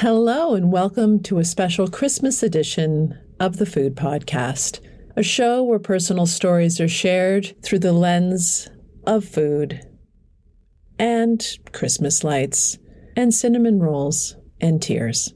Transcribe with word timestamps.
Hello, 0.00 0.54
and 0.54 0.72
welcome 0.72 1.22
to 1.24 1.40
a 1.40 1.44
special 1.44 1.86
Christmas 1.86 2.42
edition 2.42 3.18
of 3.38 3.58
the 3.58 3.66
Food 3.66 3.96
Podcast, 3.96 4.80
a 5.14 5.22
show 5.22 5.62
where 5.62 5.78
personal 5.78 6.24
stories 6.24 6.80
are 6.80 6.88
shared 6.88 7.54
through 7.62 7.80
the 7.80 7.92
lens 7.92 8.70
of 9.06 9.26
food 9.26 9.86
and 10.98 11.46
Christmas 11.72 12.24
lights 12.24 12.78
and 13.14 13.34
cinnamon 13.34 13.78
rolls 13.78 14.36
and 14.58 14.80
tears. 14.80 15.34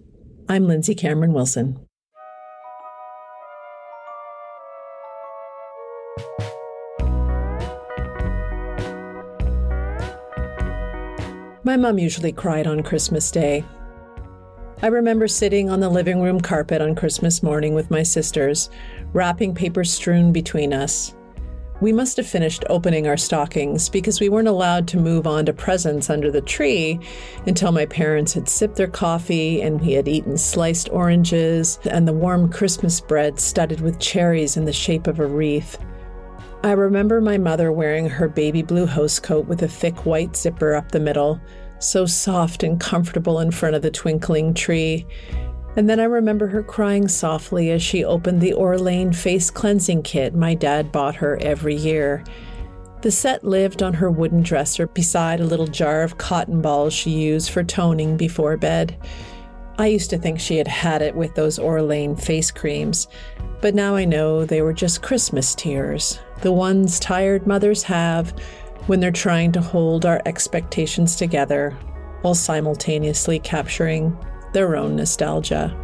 I'm 0.48 0.66
Lindsay 0.66 0.94
Cameron 0.94 1.34
Wilson. 1.34 1.78
My 11.64 11.76
mom 11.76 11.98
usually 11.98 12.32
cried 12.32 12.66
on 12.66 12.82
Christmas 12.82 13.30
Day. 13.30 13.62
I 14.84 14.88
remember 14.88 15.28
sitting 15.28 15.70
on 15.70 15.80
the 15.80 15.88
living 15.88 16.20
room 16.20 16.42
carpet 16.42 16.82
on 16.82 16.94
Christmas 16.94 17.42
morning 17.42 17.72
with 17.72 17.90
my 17.90 18.02
sisters, 18.02 18.68
wrapping 19.14 19.54
paper 19.54 19.82
strewn 19.82 20.30
between 20.30 20.74
us. 20.74 21.14
We 21.80 21.90
must 21.90 22.18
have 22.18 22.26
finished 22.26 22.66
opening 22.68 23.06
our 23.06 23.16
stockings 23.16 23.88
because 23.88 24.20
we 24.20 24.28
weren't 24.28 24.46
allowed 24.46 24.86
to 24.88 24.98
move 24.98 25.26
on 25.26 25.46
to 25.46 25.54
presents 25.54 26.10
under 26.10 26.30
the 26.30 26.42
tree 26.42 27.00
until 27.46 27.72
my 27.72 27.86
parents 27.86 28.34
had 28.34 28.46
sipped 28.46 28.76
their 28.76 28.86
coffee 28.86 29.62
and 29.62 29.80
we 29.80 29.92
had 29.92 30.06
eaten 30.06 30.36
sliced 30.36 30.90
oranges 30.90 31.78
and 31.90 32.06
the 32.06 32.12
warm 32.12 32.50
Christmas 32.50 33.00
bread 33.00 33.40
studded 33.40 33.80
with 33.80 33.98
cherries 33.98 34.58
in 34.58 34.66
the 34.66 34.72
shape 34.74 35.06
of 35.06 35.18
a 35.18 35.26
wreath. 35.26 35.78
I 36.62 36.72
remember 36.72 37.22
my 37.22 37.38
mother 37.38 37.72
wearing 37.72 38.10
her 38.10 38.28
baby 38.28 38.60
blue 38.60 38.84
house 38.84 39.18
coat 39.18 39.46
with 39.46 39.62
a 39.62 39.68
thick 39.68 40.04
white 40.04 40.36
zipper 40.36 40.74
up 40.74 40.92
the 40.92 41.00
middle, 41.00 41.40
so 41.78 42.06
soft 42.06 42.62
and 42.62 42.80
comfortable 42.80 43.40
in 43.40 43.50
front 43.50 43.74
of 43.74 43.82
the 43.82 43.90
twinkling 43.90 44.54
tree. 44.54 45.06
And 45.76 45.88
then 45.88 45.98
I 45.98 46.04
remember 46.04 46.46
her 46.46 46.62
crying 46.62 47.08
softly 47.08 47.70
as 47.70 47.82
she 47.82 48.04
opened 48.04 48.40
the 48.40 48.52
Orlane 48.52 49.14
face 49.14 49.50
cleansing 49.50 50.02
kit 50.02 50.34
my 50.34 50.54
dad 50.54 50.92
bought 50.92 51.16
her 51.16 51.36
every 51.40 51.74
year. 51.74 52.22
The 53.02 53.10
set 53.10 53.44
lived 53.44 53.82
on 53.82 53.92
her 53.94 54.10
wooden 54.10 54.42
dresser 54.42 54.86
beside 54.86 55.40
a 55.40 55.46
little 55.46 55.66
jar 55.66 56.02
of 56.02 56.16
cotton 56.16 56.62
balls 56.62 56.94
she 56.94 57.10
used 57.10 57.50
for 57.50 57.62
toning 57.62 58.16
before 58.16 58.56
bed. 58.56 58.96
I 59.76 59.88
used 59.88 60.10
to 60.10 60.18
think 60.18 60.38
she 60.38 60.56
had 60.56 60.68
had 60.68 61.02
it 61.02 61.16
with 61.16 61.34
those 61.34 61.58
Orlane 61.58 62.18
face 62.18 62.50
creams, 62.52 63.08
but 63.60 63.74
now 63.74 63.96
I 63.96 64.04
know 64.04 64.44
they 64.44 64.62
were 64.62 64.72
just 64.72 65.02
Christmas 65.02 65.54
tears, 65.54 66.20
the 66.42 66.52
ones 66.52 67.00
tired 67.00 67.46
mothers 67.46 67.82
have 67.82 68.34
when 68.86 69.00
they're 69.00 69.10
trying 69.10 69.52
to 69.52 69.60
hold 69.60 70.04
our 70.04 70.20
expectations 70.26 71.16
together 71.16 71.70
while 72.22 72.34
simultaneously 72.34 73.38
capturing 73.38 74.16
their 74.52 74.76
own 74.76 74.96
nostalgia. 74.96 75.76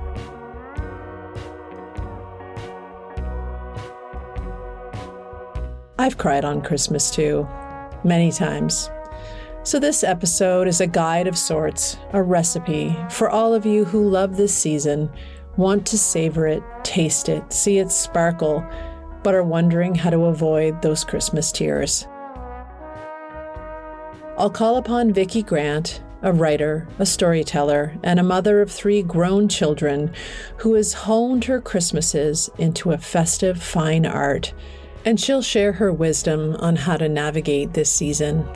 I've 5.99 6.17
cried 6.17 6.47
on 6.47 6.63
Christmas 6.63 7.11
too, 7.11 7.47
many 8.05 8.33
times. 8.33 8.91
So, 9.63 9.79
this 9.79 10.03
episode 10.03 10.67
is 10.67 10.81
a 10.81 10.87
guide 10.87 11.27
of 11.27 11.37
sorts, 11.37 11.99
a 12.15 12.23
recipe 12.23 12.97
for 13.11 13.29
all 13.29 13.53
of 13.53 13.67
you 13.67 13.85
who 13.85 14.09
love 14.09 14.39
this 14.39 14.55
season, 14.55 15.11
want 15.59 15.87
to 15.89 15.99
savor 15.99 16.47
it, 16.47 16.63
taste 16.83 17.29
it, 17.29 17.53
see 17.53 17.79
it 17.79 17.91
sparkle, 17.91 18.65
but 19.23 19.35
are 19.35 19.43
wondering 19.43 19.95
how 19.95 20.09
to 20.09 20.25
avoid 20.25 20.81
those 20.81 21.05
Christmas 21.05 21.53
tears. 21.53 22.09
I'll 24.41 24.49
call 24.49 24.79
upon 24.79 25.13
Vicki 25.13 25.43
Grant, 25.43 26.01
a 26.23 26.33
writer, 26.33 26.89
a 26.99 27.05
storyteller, 27.05 27.95
and 28.03 28.19
a 28.19 28.23
mother 28.23 28.63
of 28.63 28.73
three 28.73 29.03
grown 29.03 29.51
children 29.51 30.15
who 30.57 30.73
has 30.77 30.95
honed 30.95 31.45
her 31.45 31.61
Christmases 31.61 32.49
into 32.57 32.93
a 32.93 32.97
festive 32.97 33.63
fine 33.63 34.07
art, 34.07 34.55
and 35.05 35.21
she'll 35.21 35.43
share 35.43 35.73
her 35.73 35.93
wisdom 35.93 36.57
on 36.57 36.77
how 36.77 36.97
to 36.97 37.07
navigate 37.07 37.75
this 37.75 37.91
season. 37.91 38.49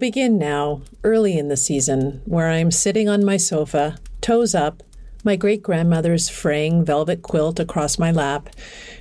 Begin 0.00 0.38
now, 0.38 0.82
early 1.04 1.38
in 1.38 1.48
the 1.48 1.56
season, 1.56 2.22
where 2.24 2.48
I 2.48 2.56
am 2.56 2.70
sitting 2.70 3.08
on 3.08 3.24
my 3.24 3.36
sofa, 3.36 3.98
toes 4.20 4.54
up, 4.54 4.82
my 5.22 5.36
great 5.36 5.62
grandmother's 5.62 6.30
fraying 6.30 6.84
velvet 6.84 7.22
quilt 7.22 7.60
across 7.60 7.98
my 7.98 8.10
lap, 8.10 8.48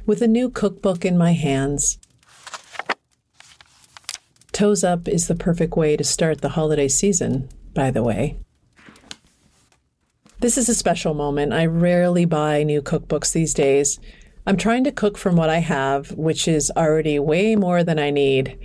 with 0.05 0.21
a 0.21 0.27
new 0.27 0.49
cookbook 0.49 1.05
in 1.05 1.17
my 1.17 1.31
hands. 1.31 1.97
Toes 4.51 4.83
up 4.83 5.07
is 5.07 5.27
the 5.27 5.35
perfect 5.35 5.77
way 5.77 5.95
to 5.95 6.03
start 6.03 6.41
the 6.41 6.49
holiday 6.49 6.89
season, 6.89 7.49
by 7.73 7.89
the 7.89 8.03
way. 8.03 8.37
This 10.41 10.57
is 10.57 10.67
a 10.69 10.75
special 10.75 11.13
moment. 11.13 11.53
I 11.53 11.65
rarely 11.65 12.25
buy 12.25 12.63
new 12.63 12.81
cookbooks 12.81 13.31
these 13.31 13.53
days. 13.53 13.99
I'm 14.45 14.57
trying 14.57 14.83
to 14.83 14.91
cook 14.91 15.17
from 15.17 15.35
what 15.35 15.49
I 15.49 15.59
have, 15.59 16.11
which 16.11 16.47
is 16.47 16.71
already 16.75 17.19
way 17.19 17.55
more 17.55 17.83
than 17.83 17.99
I 17.99 18.09
need. 18.09 18.57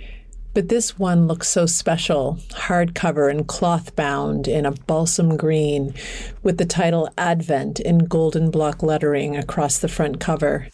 But 0.55 0.69
this 0.69 0.97
one 0.97 1.27
looks 1.27 1.49
so 1.49 1.65
special, 1.65 2.39
hardcover 2.51 3.29
and 3.29 3.45
cloth 3.45 3.93
bound 3.93 4.47
in 4.47 4.65
a 4.65 4.71
balsam 4.71 5.35
green, 5.35 5.93
with 6.43 6.57
the 6.57 6.65
title 6.65 7.09
Advent 7.17 7.81
in 7.81 8.05
golden 8.05 8.51
block 8.51 8.81
lettering 8.81 9.35
across 9.35 9.77
the 9.77 9.89
front 9.89 10.21
cover. 10.21 10.69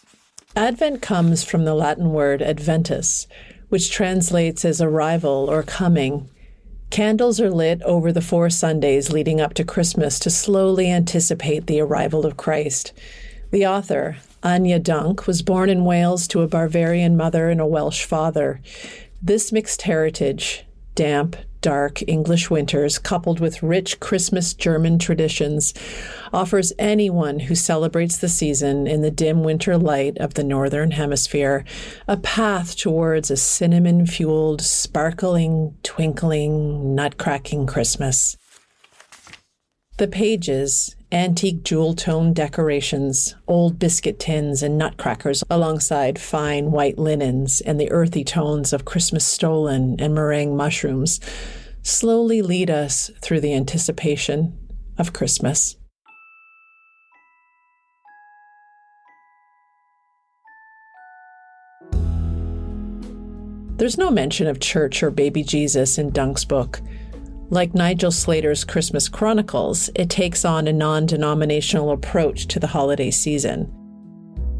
Advent 0.55 1.01
comes 1.01 1.43
from 1.43 1.65
the 1.65 1.73
Latin 1.73 2.13
word 2.13 2.43
adventus, 2.43 3.25
which 3.69 3.89
translates 3.89 4.63
as 4.63 4.81
arrival 4.83 5.49
or 5.49 5.63
coming. 5.63 6.29
Candles 6.91 7.41
are 7.41 7.49
lit 7.49 7.81
over 7.81 8.11
the 8.11 8.21
four 8.21 8.51
Sundays 8.51 9.11
leading 9.11 9.41
up 9.41 9.55
to 9.55 9.63
Christmas 9.63 10.19
to 10.19 10.29
slowly 10.29 10.91
anticipate 10.91 11.65
the 11.65 11.81
arrival 11.81 12.23
of 12.23 12.37
Christ. 12.37 12.93
The 13.49 13.65
author, 13.65 14.17
Anja 14.43 14.83
Dunk, 14.83 15.25
was 15.25 15.41
born 15.41 15.71
in 15.71 15.85
Wales 15.85 16.27
to 16.27 16.41
a 16.41 16.47
Bavarian 16.47 17.17
mother 17.17 17.49
and 17.49 17.59
a 17.59 17.65
Welsh 17.65 18.05
father. 18.05 18.61
This 19.23 19.51
mixed 19.51 19.83
heritage, 19.83 20.65
damp, 20.95 21.35
dark 21.61 22.01
English 22.07 22.49
winters, 22.49 22.97
coupled 22.97 23.39
with 23.39 23.61
rich 23.61 23.99
Christmas 23.99 24.55
German 24.55 24.97
traditions, 24.97 25.75
offers 26.33 26.73
anyone 26.79 27.41
who 27.41 27.53
celebrates 27.53 28.17
the 28.17 28.27
season 28.27 28.87
in 28.87 29.03
the 29.03 29.11
dim 29.11 29.43
winter 29.43 29.77
light 29.77 30.17
of 30.17 30.33
the 30.33 30.43
Northern 30.43 30.89
Hemisphere 30.89 31.63
a 32.07 32.17
path 32.17 32.75
towards 32.75 33.29
a 33.29 33.37
cinnamon 33.37 34.07
fueled, 34.07 34.59
sparkling, 34.59 35.75
twinkling, 35.83 36.95
nut 36.95 37.19
cracking 37.19 37.67
Christmas. 37.67 38.35
The 39.97 40.07
pages, 40.07 40.95
antique 41.11 41.63
jewel 41.63 41.93
tone 41.93 42.31
decorations, 42.31 43.35
old 43.47 43.77
biscuit 43.77 44.17
tins 44.17 44.63
and 44.63 44.77
nutcrackers 44.77 45.43
alongside 45.49 46.17
fine 46.19 46.71
white 46.71 46.97
linens 46.97 47.59
and 47.61 47.79
the 47.79 47.91
earthy 47.91 48.23
tones 48.23 48.71
of 48.71 48.85
Christmas 48.85 49.25
stollen 49.25 49.97
and 49.99 50.15
meringue 50.15 50.55
mushrooms 50.55 51.19
slowly 51.83 52.41
lead 52.41 52.69
us 52.69 53.11
through 53.21 53.41
the 53.41 53.53
anticipation 53.53 54.57
of 54.97 55.11
Christmas. 55.11 55.75
There's 63.77 63.97
no 63.97 64.11
mention 64.11 64.45
of 64.45 64.59
church 64.59 65.01
or 65.01 65.09
baby 65.09 65.43
Jesus 65.43 65.97
in 65.97 66.11
Dunk's 66.11 66.45
book. 66.45 66.81
Like 67.51 67.75
Nigel 67.75 68.11
Slater's 68.11 68.63
Christmas 68.63 69.09
Chronicles, 69.09 69.89
it 69.93 70.09
takes 70.09 70.45
on 70.45 70.69
a 70.69 70.73
non 70.73 71.05
denominational 71.05 71.91
approach 71.91 72.47
to 72.47 72.61
the 72.61 72.67
holiday 72.67 73.11
season. 73.11 73.69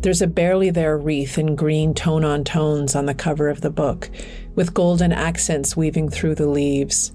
There's 0.02 0.22
a 0.22 0.28
barely 0.28 0.72
there 0.72 0.98
wreath 0.98 1.38
in 1.38 1.56
green 1.56 1.94
tone 1.94 2.26
on 2.26 2.44
tones 2.44 2.94
on 2.94 3.06
the 3.06 3.14
cover 3.14 3.48
of 3.48 3.62
the 3.62 3.70
book, 3.70 4.10
with 4.56 4.74
golden 4.74 5.14
accents 5.14 5.78
weaving 5.78 6.10
through 6.10 6.36
the 6.36 6.48
leaves. 6.48 7.14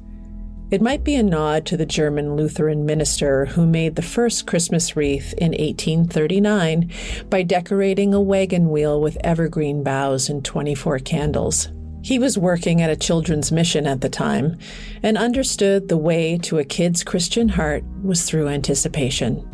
It 0.70 0.80
might 0.80 1.04
be 1.04 1.14
a 1.14 1.22
nod 1.22 1.66
to 1.66 1.76
the 1.76 1.84
German 1.84 2.36
Lutheran 2.36 2.86
minister 2.86 3.44
who 3.44 3.66
made 3.66 3.96
the 3.96 4.02
first 4.02 4.46
Christmas 4.46 4.96
wreath 4.96 5.34
in 5.34 5.50
1839 5.50 6.90
by 7.28 7.42
decorating 7.42 8.14
a 8.14 8.20
wagon 8.20 8.70
wheel 8.70 8.98
with 8.98 9.18
evergreen 9.22 9.82
boughs 9.82 10.30
and 10.30 10.42
24 10.42 11.00
candles. 11.00 11.68
He 12.06 12.20
was 12.20 12.38
working 12.38 12.82
at 12.82 12.88
a 12.88 12.94
children's 12.94 13.50
mission 13.50 13.84
at 13.84 14.00
the 14.00 14.08
time 14.08 14.58
and 15.02 15.18
understood 15.18 15.88
the 15.88 15.96
way 15.96 16.38
to 16.44 16.60
a 16.60 16.64
kid's 16.64 17.02
Christian 17.02 17.48
heart 17.48 17.82
was 18.00 18.22
through 18.22 18.46
anticipation. 18.46 19.44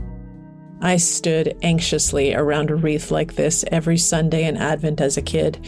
I 0.83 0.99
stood 0.99 1.57
anxiously 1.63 2.35
around 2.35 2.71
a 2.71 2.75
wreath 2.75 3.11
like 3.11 3.37
this 3.37 3.65
every 3.73 3.97
Sunday 3.97 4.45
in 4.45 4.59
Advent 4.59 5.01
as 5.01 5.17
a 5.17 5.23
kid, 5.23 5.67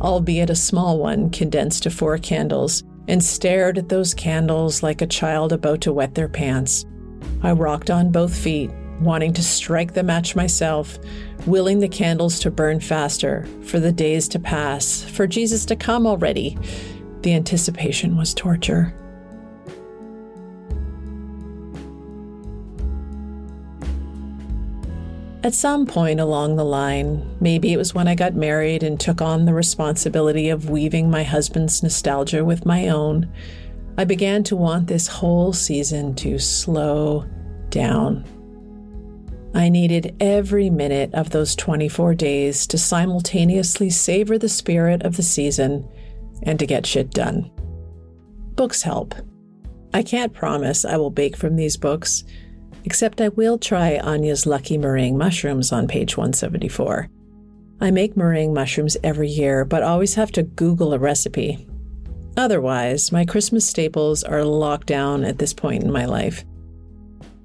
albeit 0.00 0.48
a 0.48 0.54
small 0.54 0.98
one 0.98 1.28
condensed 1.28 1.82
to 1.82 1.90
four 1.90 2.16
candles, 2.16 2.82
and 3.08 3.22
stared 3.22 3.76
at 3.76 3.90
those 3.90 4.14
candles 4.14 4.82
like 4.82 5.02
a 5.02 5.06
child 5.06 5.52
about 5.52 5.82
to 5.82 5.92
wet 5.92 6.14
their 6.14 6.30
pants. 6.30 6.86
I 7.42 7.52
rocked 7.52 7.90
on 7.90 8.10
both 8.10 8.34
feet, 8.34 8.70
wanting 9.04 9.32
to 9.34 9.42
strike 9.42 9.94
the 9.94 10.02
match 10.02 10.36
myself, 10.36 10.98
willing 11.46 11.80
the 11.80 11.88
candles 11.88 12.38
to 12.40 12.50
burn 12.50 12.80
faster, 12.80 13.46
for 13.62 13.80
the 13.80 13.92
days 13.92 14.28
to 14.28 14.38
pass, 14.38 15.02
for 15.02 15.26
Jesus 15.26 15.64
to 15.66 15.76
come 15.76 16.06
already. 16.06 16.58
The 17.22 17.34
anticipation 17.34 18.16
was 18.16 18.34
torture. 18.34 18.94
At 25.44 25.54
some 25.54 25.86
point 25.86 26.20
along 26.20 26.54
the 26.54 26.64
line, 26.64 27.28
maybe 27.40 27.72
it 27.72 27.76
was 27.76 27.94
when 27.94 28.06
I 28.06 28.14
got 28.14 28.34
married 28.34 28.84
and 28.84 28.98
took 28.98 29.20
on 29.20 29.44
the 29.44 29.54
responsibility 29.54 30.50
of 30.50 30.70
weaving 30.70 31.10
my 31.10 31.24
husband's 31.24 31.82
nostalgia 31.82 32.44
with 32.44 32.64
my 32.64 32.88
own, 32.88 33.28
I 33.98 34.04
began 34.04 34.44
to 34.44 34.56
want 34.56 34.86
this 34.86 35.08
whole 35.08 35.52
season 35.52 36.14
to 36.16 36.38
slow 36.38 37.26
down. 37.70 38.24
I 39.54 39.68
needed 39.68 40.16
every 40.18 40.70
minute 40.70 41.12
of 41.14 41.30
those 41.30 41.54
24 41.56 42.14
days 42.14 42.66
to 42.68 42.78
simultaneously 42.78 43.90
savor 43.90 44.38
the 44.38 44.48
spirit 44.48 45.02
of 45.02 45.16
the 45.16 45.22
season 45.22 45.86
and 46.42 46.58
to 46.58 46.66
get 46.66 46.86
shit 46.86 47.10
done. 47.10 47.50
Books 48.54 48.82
help. 48.82 49.14
I 49.92 50.02
can't 50.02 50.32
promise 50.32 50.84
I 50.84 50.96
will 50.96 51.10
bake 51.10 51.36
from 51.36 51.56
these 51.56 51.76
books, 51.76 52.24
except 52.84 53.20
I 53.20 53.28
will 53.28 53.58
try 53.58 53.98
Anja's 53.98 54.46
lucky 54.46 54.78
meringue 54.78 55.18
mushrooms 55.18 55.70
on 55.70 55.86
page 55.86 56.16
174. 56.16 57.08
I 57.80 57.90
make 57.90 58.16
meringue 58.16 58.54
mushrooms 58.54 58.96
every 59.02 59.28
year, 59.28 59.64
but 59.64 59.82
always 59.82 60.14
have 60.14 60.32
to 60.32 60.42
Google 60.42 60.94
a 60.94 60.98
recipe. 60.98 61.66
Otherwise, 62.36 63.12
my 63.12 63.26
Christmas 63.26 63.68
staples 63.68 64.24
are 64.24 64.44
locked 64.44 64.86
down 64.86 65.24
at 65.24 65.38
this 65.38 65.52
point 65.52 65.82
in 65.82 65.92
my 65.92 66.06
life. 66.06 66.44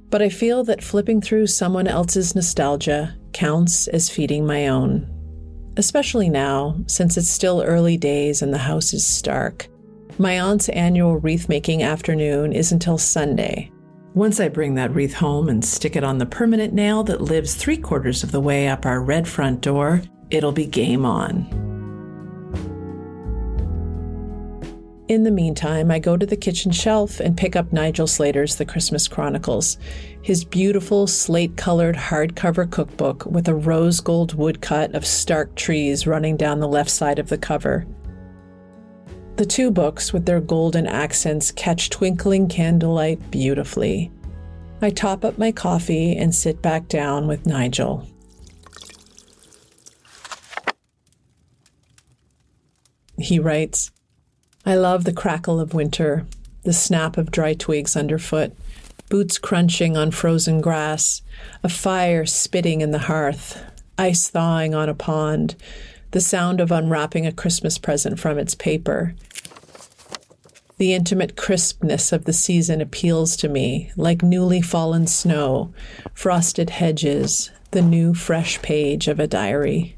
But 0.09 0.21
I 0.21 0.30
feel 0.30 0.63
that 0.65 0.83
flipping 0.83 1.21
through 1.21 1.48
someone 1.48 1.88
else's 1.88 2.33
nostalgia 2.36 3.15
counts 3.33 3.88
as 3.88 4.09
feeding 4.09 4.45
my 4.45 4.68
own, 4.68 5.07
especially 5.75 6.30
now, 6.30 6.77
since 6.88 7.18
it's 7.18 7.30
still 7.30 7.62
early 7.62 7.98
days 7.98 8.42
and 8.42 8.54
the 8.54 8.57
house 8.57 8.94
is 8.94 9.06
stark. 9.06 9.68
My 10.18 10.39
aunt's 10.39 10.69
annual 10.69 11.18
wreath 11.18 11.50
making 11.50 11.83
afternoon 11.83 12.54
is 12.54 12.71
until 12.71 12.98
Sunday. 12.98 13.71
Once 14.13 14.39
I 14.39 14.50
bring 14.50 14.74
that 14.75 14.95
wreath 14.95 15.13
home 15.13 15.50
and 15.50 15.63
stick 15.63 15.95
it 15.95 16.04
on 16.04 16.18
the 16.18 16.25
permanent 16.25 16.74
nail 16.74 17.04
that 17.04 17.21
lives 17.21 17.54
three 17.54 17.77
quarters 17.77 18.24
of 18.24 18.31
the 18.31 18.39
way 18.39 18.68
up 18.68 18.86
our 18.86 19.01
red 19.01 19.27
front 19.27 19.62
door, 19.62 20.01
it'll 20.31 20.51
be 20.51 20.65
game 20.65 21.06
on. 21.06 21.67
In 25.07 25.24
the 25.24 25.31
meantime, 25.31 25.89
I 25.89 26.00
go 26.00 26.18
to 26.18 26.25
the 26.25 26.36
kitchen 26.36 26.69
shelf 26.69 27.21
and 27.21 27.38
pick 27.38 27.56
up 27.56 27.71
Nigel 27.71 28.07
Slater's 28.07 28.57
The 28.57 28.65
Christmas 28.65 29.07
Chronicles, 29.07 29.77
his 30.21 30.44
beautiful 30.44 31.07
slate 31.07 31.56
colored 31.56 31.95
hardcover 31.95 32.69
cookbook 32.69 33.25
with 33.25 33.48
a 33.48 33.56
rose 33.56 34.01
gold 34.01 34.33
woodcut 34.33 34.94
of 34.95 35.06
stark 35.06 35.56
trees 35.56 36.06
running 36.06 36.36
down 36.36 36.59
the 36.59 36.68
left 36.68 36.89
side 36.89 37.19
of 37.19 37.30
the 37.30 37.38
cover. 37.38 37.88
The 39.38 39.45
two 39.45 39.71
books, 39.71 40.12
with 40.12 40.25
their 40.25 40.42
golden 40.42 40.88
accents, 40.88 41.51
catch 41.51 41.89
twinkling 41.89 42.50
candlelight 42.50 43.31
beautifully. 43.31 44.12
I 44.81 44.89
top 44.89 45.24
up 45.24 45.38
my 45.38 45.54
coffee 45.54 46.18
and 46.18 46.36
sit 46.36 46.62
back 46.62 46.89
down 46.89 47.27
with 47.27 47.45
Nigel. 47.45 48.06
He 53.18 53.39
writes, 53.39 53.92
I 54.68 54.75
love 54.75 55.06
the 55.06 55.14
crackle 55.14 55.62
of 55.62 55.74
winter, 55.74 56.25
the 56.64 56.74
snap 56.74 57.16
of 57.16 57.31
dry 57.31 57.54
twigs 57.54 57.96
underfoot, 57.96 58.52
boots 59.08 59.38
crunching 59.38 59.96
on 59.96 60.12
frozen 60.12 60.60
grass, 60.60 61.22
a 61.64 61.69
fire 61.69 62.25
spitting 62.25 62.81
in 62.81 62.92
the 62.92 62.98
hearth, 63.08 63.64
ice 63.98 64.28
thawing 64.28 64.75
on 64.75 64.90
a 64.90 64.94
pond, 64.94 65.56
the 66.12 66.19
sound 66.19 66.60
of 66.60 66.69
unwrapping 66.69 67.25
a 67.25 67.31
Christmas 67.31 67.78
present 67.78 68.19
from 68.19 68.38
its 68.38 68.56
paper. 68.56 69.16
The 70.80 70.94
intimate 70.94 71.38
crispness 71.38 72.12
of 72.12 72.25
the 72.25 72.34
season 72.34 72.81
appeals 72.81 73.38
to 73.38 73.48
me, 73.48 73.94
like 73.96 74.22
newly 74.22 74.62
fallen 74.62 75.08
snow, 75.08 75.74
frosted 76.14 76.72
hedges, 76.72 77.52
the 77.72 77.81
new 77.81 78.14
fresh 78.14 78.62
page 78.62 79.08
of 79.08 79.18
a 79.18 79.28
diary. 79.28 79.96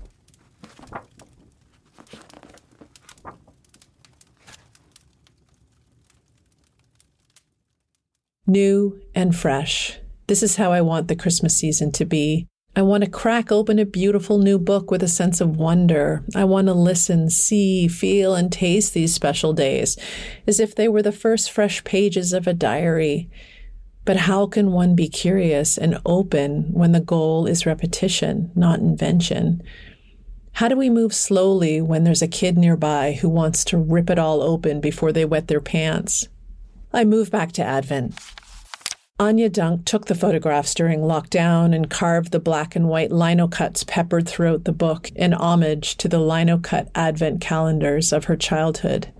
New 8.49 8.99
and 9.15 9.35
fresh. 9.35 9.99
This 10.27 10.43
is 10.43 10.57
how 10.57 10.71
I 10.71 10.81
want 10.81 11.07
the 11.07 11.15
Christmas 11.15 11.55
season 11.55 11.91
to 11.93 12.05
be. 12.05 12.47
I 12.75 12.81
want 12.81 13.03
to 13.03 13.09
crack 13.09 13.51
open 13.51 13.79
a 13.79 13.85
beautiful 13.85 14.37
new 14.37 14.59
book 14.59 14.91
with 14.91 15.01
a 15.01 15.07
sense 15.07 15.41
of 15.41 15.57
wonder. 15.57 16.23
I 16.35 16.43
want 16.45 16.67
to 16.67 16.73
listen, 16.73 17.29
see, 17.29 17.87
feel, 17.87 18.35
and 18.35 18.51
taste 18.51 18.93
these 18.93 19.13
special 19.13 19.53
days 19.53 19.97
as 20.45 20.59
if 20.59 20.75
they 20.75 20.87
were 20.87 21.01
the 21.01 21.11
first 21.11 21.51
fresh 21.51 21.83
pages 21.83 22.31
of 22.31 22.47
a 22.47 22.53
diary. 22.53 23.29
But 24.05 24.17
how 24.17 24.47
can 24.47 24.71
one 24.71 24.95
be 24.95 25.09
curious 25.09 25.77
and 25.77 25.99
open 26.05 26.71
when 26.71 26.91
the 26.91 26.99
goal 26.99 27.47
is 27.47 27.65
repetition, 27.65 28.51
not 28.55 28.79
invention? 28.79 29.61
How 30.53 30.67
do 30.67 30.75
we 30.75 30.89
move 30.89 31.13
slowly 31.13 31.81
when 31.81 32.03
there's 32.03 32.21
a 32.21 32.27
kid 32.27 32.57
nearby 32.57 33.13
who 33.13 33.29
wants 33.29 33.63
to 33.65 33.77
rip 33.77 34.09
it 34.09 34.19
all 34.19 34.41
open 34.41 34.79
before 34.79 35.11
they 35.11 35.25
wet 35.25 35.47
their 35.47 35.61
pants? 35.61 36.27
I 36.91 37.03
move 37.03 37.29
back 37.29 37.51
to 37.53 37.63
Advent. 37.63 38.15
Anja 39.19 39.51
Dunk 39.51 39.83
took 39.83 40.05
the 40.05 40.15
photographs 40.15 40.73
during 40.73 41.01
lockdown 41.01 41.75
and 41.75 41.89
carved 41.89 42.31
the 42.31 42.39
black 42.39 42.73
and 42.73 42.87
white 42.87 43.11
lino 43.11 43.49
cuts 43.49 43.83
peppered 43.83 44.29
throughout 44.29 44.63
the 44.63 44.71
book 44.71 45.11
in 45.11 45.33
homage 45.33 45.97
to 45.97 46.07
the 46.07 46.19
lino 46.19 46.57
cut 46.57 46.89
advent 46.95 47.41
calendars 47.41 48.13
of 48.13 48.25
her 48.25 48.37
childhood. 48.37 49.11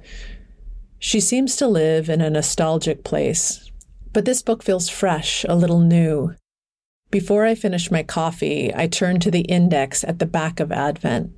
She 0.99 1.19
seems 1.19 1.57
to 1.57 1.67
live 1.67 2.07
in 2.07 2.21
a 2.21 2.29
nostalgic 2.29 3.03
place, 3.03 3.69
but 4.13 4.23
this 4.23 4.41
book 4.41 4.63
feels 4.63 4.87
fresh, 4.87 5.45
a 5.49 5.55
little 5.55 5.81
new. 5.81 6.33
Before 7.11 7.45
I 7.45 7.53
finish 7.53 7.91
my 7.91 8.03
coffee, 8.03 8.73
I 8.73 8.87
turn 8.87 9.19
to 9.19 9.31
the 9.31 9.41
index 9.41 10.05
at 10.05 10.19
the 10.19 10.25
back 10.25 10.61
of 10.61 10.71
Advent. 10.71 11.33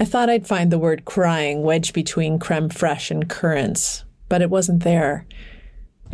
I 0.00 0.04
thought 0.04 0.28
I'd 0.28 0.48
find 0.48 0.72
the 0.72 0.80
word 0.80 1.04
crying 1.04 1.62
wedged 1.62 1.94
between 1.94 2.40
creme 2.40 2.70
fraiche 2.70 3.12
and 3.12 3.30
currants, 3.30 4.04
but 4.28 4.42
it 4.42 4.50
wasn't 4.50 4.82
there. 4.82 5.28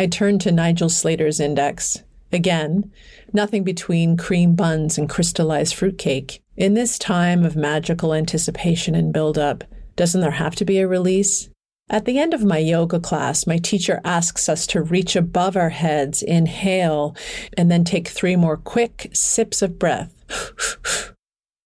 I 0.00 0.06
turned 0.06 0.40
to 0.40 0.50
Nigel 0.50 0.88
Slater's 0.88 1.40
index. 1.40 2.02
Again, 2.32 2.90
nothing 3.34 3.64
between 3.64 4.16
cream 4.16 4.54
buns 4.54 4.96
and 4.96 5.06
crystallized 5.06 5.74
fruitcake. 5.74 6.40
In 6.56 6.72
this 6.72 6.98
time 6.98 7.44
of 7.44 7.54
magical 7.54 8.14
anticipation 8.14 8.94
and 8.94 9.12
build-up, 9.12 9.62
doesn't 9.96 10.22
there 10.22 10.30
have 10.30 10.54
to 10.54 10.64
be 10.64 10.78
a 10.78 10.88
release? 10.88 11.50
At 11.90 12.06
the 12.06 12.18
end 12.18 12.32
of 12.32 12.42
my 12.42 12.56
yoga 12.56 12.98
class, 12.98 13.46
my 13.46 13.58
teacher 13.58 14.00
asks 14.02 14.48
us 14.48 14.66
to 14.68 14.80
reach 14.80 15.16
above 15.16 15.54
our 15.54 15.68
heads, 15.68 16.22
inhale, 16.22 17.14
and 17.58 17.70
then 17.70 17.84
take 17.84 18.08
three 18.08 18.36
more 18.36 18.56
quick 18.56 19.10
sips 19.12 19.60
of 19.60 19.78
breath. 19.78 20.14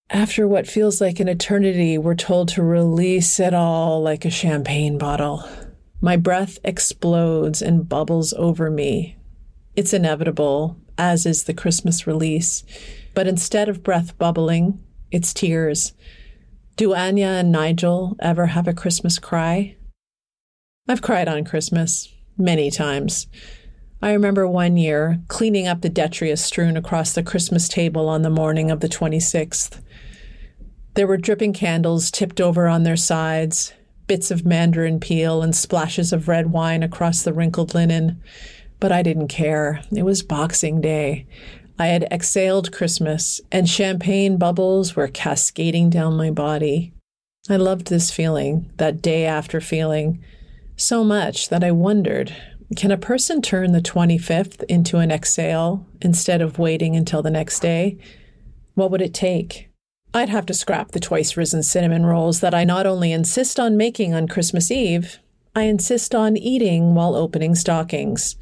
After 0.09 0.49
what 0.49 0.67
feels 0.67 1.03
like 1.03 1.21
an 1.21 1.29
eternity, 1.29 1.99
we're 1.99 2.15
told 2.15 2.49
to 2.49 2.63
release 2.63 3.39
it 3.39 3.53
all 3.53 4.01
like 4.01 4.25
a 4.25 4.31
champagne 4.31 4.97
bottle. 4.97 5.47
My 6.05 6.17
breath 6.17 6.59
explodes 6.65 7.63
and 7.63 7.89
bubbles 7.89 8.33
over 8.33 8.69
me. 8.71 9.17
It's 9.77 9.93
inevitable, 9.93 10.77
as 10.99 11.25
is 11.25 11.45
the 11.45 11.55
Christmas 11.55 12.09
release. 12.09 12.65
But 13.15 13.29
instead 13.29 13.69
of 13.69 13.85
breath 13.85 14.19
bubbling, 14.19 14.83
it's 15.13 15.33
tears. 15.33 15.93
Do 16.75 16.89
Anja 16.89 17.39
and 17.39 17.53
Nigel 17.53 18.17
ever 18.19 18.47
have 18.47 18.67
a 18.67 18.75
Christmas 18.75 19.21
cry? 19.21 19.77
I've 20.89 21.03
cried 21.03 21.29
on 21.29 21.45
Christmas 21.45 22.13
many 22.37 22.69
times. 22.69 23.29
I 24.03 24.13
remember 24.13 24.49
one 24.49 24.77
year 24.77 25.23
cleaning 25.29 25.69
up 25.69 25.83
the 25.83 25.89
detritus 25.89 26.45
strewn 26.45 26.77
across 26.77 27.13
the 27.13 27.23
Christmas 27.23 27.69
table 27.69 28.09
on 28.09 28.23
the 28.23 28.31
morning 28.31 28.73
of 28.73 28.81
the 28.81 28.89
26th. 28.89 29.81
There 30.95 31.07
were 31.07 31.17
dripping 31.17 31.53
candles 31.53 32.11
tipped 32.11 32.41
over 32.41 32.67
on 32.67 32.83
their 32.83 32.97
sides, 32.97 33.73
bits 34.07 34.31
of 34.31 34.45
mandarin 34.45 35.01
peel 35.01 35.43
and 35.43 35.55
splashes 35.55 36.13
of 36.13 36.29
red 36.29 36.53
wine 36.53 36.83
across 36.83 37.23
the 37.23 37.33
wrinkled 37.33 37.75
linen. 37.75 38.21
But 38.81 38.93
I 38.93 39.03
didn't 39.03 39.29
care. 39.29 39.83
It 39.95 40.03
was 40.03 40.23
Boxing 40.23 40.81
Day. 40.81 41.27
I 41.79 41.87
had 41.87 42.05
exhaled 42.13 42.73
Christmas, 42.73 43.41
and 43.51 43.69
champagne 43.69 44.37
bubbles 44.37 44.95
were 44.95 45.09
cascading 45.09 45.91
down 45.91 46.17
my 46.17 46.31
body. 46.31 46.93
I 47.49 47.57
loved 47.57 47.89
this 47.89 48.11
feeling, 48.11 48.71
that 48.77 49.03
day 49.03 49.25
after 49.25 49.61
feeling, 49.61 50.23
so 50.77 51.03
much 51.03 51.49
that 51.49 51.65
I 51.65 51.71
wondered 51.71 52.35
can 52.77 52.91
a 52.91 52.97
person 52.97 53.43
turn 53.43 53.73
the 53.73 53.81
25th 53.81 54.63
into 54.65 54.99
an 54.99 55.11
exhale 55.11 55.87
instead 56.01 56.41
of 56.41 56.59
waiting 56.59 56.97
until 56.97 57.23
the 57.23 57.31
next 57.31 57.61
day? 57.61 57.99
What 58.75 58.91
would 58.91 59.03
it 59.03 59.13
take? 59.13 59.69
I'd 60.15 60.29
have 60.29 60.45
to 60.47 60.55
scrap 60.55 60.91
the 60.91 61.01
twice 61.01 61.39
risen 61.39 61.63
cinnamon 61.63 62.05
rolls 62.05 62.41
that 62.41 62.55
I 62.55 62.65
not 62.65 62.87
only 62.87 63.13
insist 63.13 63.59
on 63.59 63.79
making 63.79 64.13
on 64.13 64.29
Christmas 64.29 64.71
Eve, 64.71 65.19
I 65.57 65.63
insist 65.63 66.15
on 66.15 66.37
eating 66.37 66.95
while 66.95 67.15
opening 67.15 67.55
stockings. 67.55 68.37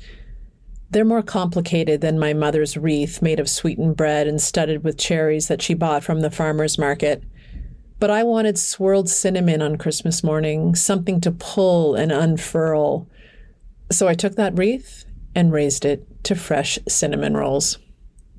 They're 0.90 1.04
more 1.04 1.22
complicated 1.22 2.00
than 2.00 2.18
my 2.18 2.32
mother's 2.32 2.76
wreath 2.76 3.22
made 3.22 3.38
of 3.38 3.48
sweetened 3.48 3.96
bread 3.96 4.26
and 4.26 4.40
studded 4.40 4.82
with 4.82 4.98
cherries 4.98 5.46
that 5.46 5.62
she 5.62 5.74
bought 5.74 6.02
from 6.02 6.20
the 6.20 6.30
farmer's 6.30 6.76
market. 6.76 7.22
But 8.00 8.10
I 8.10 8.24
wanted 8.24 8.58
swirled 8.58 9.08
cinnamon 9.08 9.62
on 9.62 9.78
Christmas 9.78 10.24
morning, 10.24 10.74
something 10.74 11.20
to 11.20 11.30
pull 11.30 11.94
and 11.94 12.10
unfurl. 12.10 13.08
So 13.92 14.08
I 14.08 14.14
took 14.14 14.34
that 14.34 14.58
wreath 14.58 15.04
and 15.36 15.52
raised 15.52 15.84
it 15.84 16.24
to 16.24 16.34
fresh 16.34 16.80
cinnamon 16.88 17.36
rolls. 17.36 17.78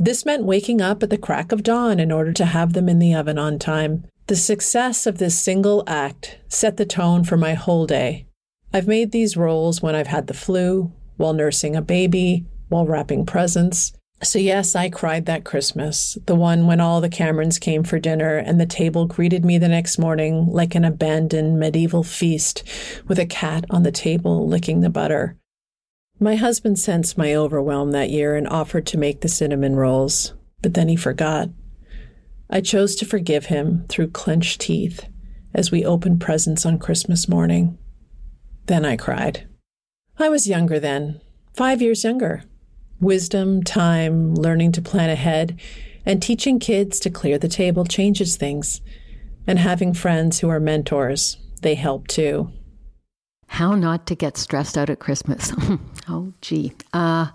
This 0.04 0.26
meant 0.26 0.46
waking 0.46 0.82
up 0.82 1.04
at 1.04 1.12
the 1.12 1.18
crack 1.20 1.52
of 1.52 1.62
dawn 1.62 2.00
in 2.00 2.12
order 2.12 2.34
to 2.34 2.46
have 2.46 2.74
them 2.74 2.90
in 2.90 2.98
the 2.98 3.14
oven 3.14 3.38
on 3.38 3.60
time. 3.60 4.04
The 4.26 4.36
success 4.36 5.06
of 5.06 5.20
this 5.20 5.38
single 5.38 5.84
act 5.86 6.40
set 6.48 6.78
the 6.78 6.88
tone 6.88 7.24
for 7.24 7.38
my 7.38 7.54
whole 7.54 7.86
day. 7.86 8.26
I've 8.74 8.88
made 8.88 9.12
these 9.12 9.38
rolls 9.38 9.84
when 9.84 9.94
I've 9.94 10.08
had 10.08 10.26
the 10.26 10.34
flu, 10.34 10.92
while 11.18 11.34
nursing 11.34 11.76
a 11.76 11.84
baby, 11.84 12.48
while 12.70 12.88
wrapping 12.88 13.28
presents. 13.28 13.94
So, 14.24 14.40
yes, 14.40 14.76
I 14.76 14.90
cried 14.90 15.28
that 15.28 15.46
Christmas, 15.46 16.18
the 16.26 16.34
one 16.34 16.66
when 16.66 16.82
all 16.82 17.00
the 17.00 17.08
Camerons 17.08 17.60
came 17.60 17.84
for 17.84 18.00
dinner 18.00 18.38
and 18.38 18.60
the 18.60 18.66
table 18.66 19.06
greeted 19.06 19.46
me 19.46 19.60
the 19.60 19.68
next 19.68 20.00
morning 20.00 20.48
like 20.48 20.74
an 20.74 20.84
abandoned 20.84 21.60
medieval 21.60 22.02
feast 22.02 22.64
with 23.08 23.20
a 23.20 23.28
cat 23.28 23.66
on 23.70 23.84
the 23.84 23.92
table 23.92 24.48
licking 24.48 24.82
the 24.82 24.90
butter. 24.90 25.38
My 26.24 26.36
husband 26.36 26.78
sensed 26.78 27.18
my 27.18 27.34
overwhelm 27.34 27.94
that 27.94 28.12
year 28.12 28.36
and 28.36 28.48
offered 28.48 28.86
to 28.88 28.98
make 29.00 29.22
the 29.22 29.28
cinnamon 29.28 29.76
rolls, 29.76 30.36
but 30.62 30.76
then 30.76 30.88
he 30.88 30.96
forgot. 30.96 31.50
I 32.48 32.62
chose 32.62 32.96
to 32.98 33.08
forgive 33.08 33.48
him 33.48 33.86
through 33.90 34.12
clenched 34.12 34.62
teeth 34.62 35.08
as 35.56 35.72
we 35.72 35.84
opened 35.84 36.22
presents 36.22 36.64
on 36.64 36.78
Christmas 36.78 37.28
morning. 37.28 37.76
Then 38.68 38.86
I 38.86 38.98
cried. 38.98 39.48
I 40.20 40.30
was 40.30 40.48
younger 40.48 40.80
then, 40.80 41.20
five 41.56 41.82
years 41.82 42.04
younger. 42.04 42.44
Wisdom, 43.00 43.64
time, 43.64 44.36
learning 44.36 44.74
to 44.74 44.82
plan 44.84 45.10
ahead, 45.10 45.60
and 46.06 46.22
teaching 46.22 46.60
kids 46.60 47.00
to 47.00 47.10
clear 47.10 47.40
the 47.40 47.48
table 47.48 47.84
changes 47.84 48.38
things. 48.38 48.80
And 49.48 49.58
having 49.58 49.96
friends 49.96 50.40
who 50.40 50.50
are 50.50 50.60
mentors, 50.60 51.38
they 51.64 51.74
help 51.74 52.08
too. 52.08 52.52
How 53.48 53.76
not 53.76 54.06
to 54.06 54.16
get 54.16 54.38
stressed 54.38 54.78
out 54.78 54.92
at 54.92 55.00
Christmas. 55.00 55.52
oh, 56.08 56.34
gee. 56.42 56.74
Uh, 56.94 57.28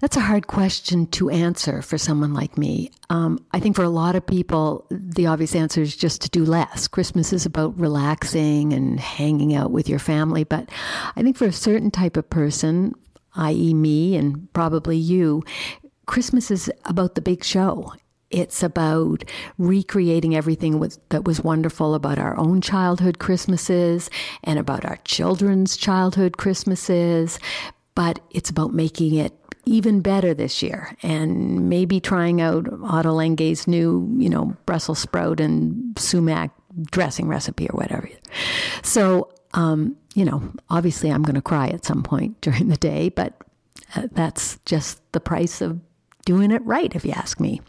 that's 0.00 0.16
a 0.16 0.20
hard 0.20 0.46
question 0.46 1.06
to 1.08 1.28
answer 1.28 1.82
for 1.82 1.98
someone 1.98 2.32
like 2.32 2.56
me. 2.56 2.90
Um, 3.10 3.44
I 3.52 3.60
think 3.60 3.76
for 3.76 3.82
a 3.82 3.90
lot 3.90 4.16
of 4.16 4.26
people, 4.26 4.86
the 4.90 5.26
obvious 5.26 5.54
answer 5.54 5.82
is 5.82 5.94
just 5.94 6.22
to 6.22 6.30
do 6.30 6.44
less. 6.44 6.88
Christmas 6.88 7.34
is 7.34 7.44
about 7.44 7.78
relaxing 7.78 8.72
and 8.72 8.98
hanging 8.98 9.54
out 9.54 9.72
with 9.72 9.90
your 9.90 9.98
family. 9.98 10.42
But 10.42 10.70
I 11.16 11.22
think 11.22 11.36
for 11.36 11.46
a 11.46 11.52
certain 11.52 11.90
type 11.90 12.16
of 12.16 12.30
person, 12.30 12.94
i.e., 13.36 13.74
me 13.74 14.16
and 14.16 14.50
probably 14.54 14.96
you, 14.96 15.42
Christmas 16.06 16.50
is 16.50 16.72
about 16.86 17.14
the 17.14 17.20
big 17.20 17.44
show. 17.44 17.92
It's 18.30 18.62
about 18.62 19.24
recreating 19.58 20.34
everything 20.34 20.80
that 21.10 21.24
was 21.24 21.42
wonderful 21.42 21.94
about 21.94 22.18
our 22.18 22.38
own 22.38 22.60
childhood 22.60 23.18
Christmases 23.18 24.08
and 24.44 24.58
about 24.58 24.84
our 24.84 24.98
children's 25.04 25.76
childhood 25.76 26.36
Christmases. 26.36 27.38
But 28.00 28.20
it's 28.30 28.48
about 28.48 28.72
making 28.72 29.14
it 29.16 29.34
even 29.66 30.00
better 30.00 30.32
this 30.32 30.62
year 30.62 30.96
and 31.02 31.68
maybe 31.68 32.00
trying 32.00 32.40
out 32.40 32.64
Ottolenghi's 32.64 33.68
new, 33.68 34.10
you 34.18 34.30
know, 34.30 34.56
Brussels 34.64 35.00
sprout 35.00 35.38
and 35.38 35.98
sumac 35.98 36.50
dressing 36.90 37.28
recipe 37.28 37.68
or 37.68 37.76
whatever. 37.76 38.08
So, 38.82 39.30
um, 39.52 39.98
you 40.14 40.24
know, 40.24 40.50
obviously 40.70 41.10
I'm 41.10 41.22
going 41.22 41.34
to 41.34 41.42
cry 41.42 41.66
at 41.66 41.84
some 41.84 42.02
point 42.02 42.40
during 42.40 42.68
the 42.68 42.78
day, 42.78 43.10
but 43.10 43.34
uh, 43.94 44.08
that's 44.12 44.58
just 44.64 45.02
the 45.12 45.20
price 45.20 45.60
of 45.60 45.78
doing 46.24 46.52
it 46.52 46.64
right, 46.64 46.94
if 46.96 47.04
you 47.04 47.12
ask 47.12 47.38
me. 47.38 47.60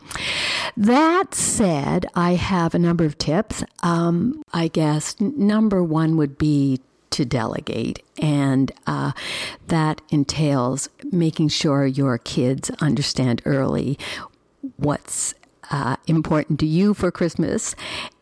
That 0.77 1.35
said, 1.35 2.05
I 2.15 2.35
have 2.35 2.73
a 2.73 2.79
number 2.79 3.03
of 3.03 3.17
tips. 3.17 3.65
Um, 3.83 4.43
I 4.53 4.69
guess 4.69 5.19
number 5.19 5.83
one 5.83 6.15
would 6.15 6.37
be 6.37 6.79
to 7.11 7.25
delegate, 7.25 8.03
and 8.17 8.71
uh, 8.87 9.11
that 9.67 10.01
entails 10.09 10.89
making 11.11 11.49
sure 11.49 11.85
your 11.85 12.17
kids 12.17 12.69
understand 12.81 13.41
early 13.45 13.97
what's 14.77 15.33
uh, 15.69 15.95
important 16.07 16.59
to 16.59 16.65
you 16.65 16.93
for 16.93 17.11
Christmas 17.11 17.75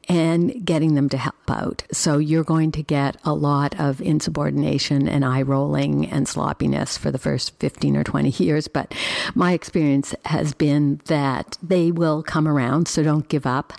and 0.09 0.65
getting 0.65 0.95
them 0.95 1.07
to 1.07 1.17
help 1.17 1.35
out. 1.49 1.83
So 1.91 2.17
you're 2.17 2.43
going 2.43 2.71
to 2.73 2.83
get 2.83 3.17
a 3.23 3.33
lot 3.33 3.79
of 3.79 4.01
insubordination 4.01 5.07
and 5.07 5.23
eye 5.23 5.43
rolling 5.43 6.09
and 6.09 6.27
sloppiness 6.27 6.97
for 6.97 7.11
the 7.11 7.19
first 7.19 7.57
15 7.59 7.95
or 7.95 8.03
20 8.03 8.29
years. 8.43 8.67
But 8.67 8.93
my 9.35 9.53
experience 9.53 10.15
has 10.25 10.53
been 10.53 10.99
that 11.05 11.57
they 11.61 11.91
will 11.91 12.23
come 12.23 12.47
around, 12.47 12.87
so 12.87 13.03
don't 13.03 13.29
give 13.29 13.45
up. 13.45 13.71